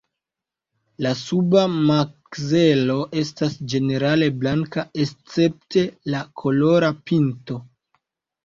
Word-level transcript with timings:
La 1.05 1.09
suba 1.17 1.65
makzelo 1.89 2.97
estas 3.23 3.57
ĝenerale 3.75 4.31
blanka 4.41 4.87
escepte 5.05 5.85
la 6.15 6.23
kolora 6.45 6.91
pinto. 7.13 7.61